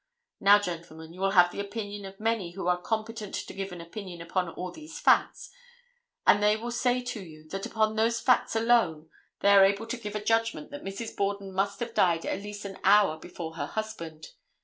[0.39, 3.81] Now, gentlemen, you will have the opinion of many who are competent to give an
[3.81, 5.51] opinion upon all these facts,
[6.25, 9.11] and they will say to you that upon those facts alone
[9.41, 11.15] they are able to give a judgment that Mrs.
[11.15, 14.29] Borden must have died at least an hour before her husband.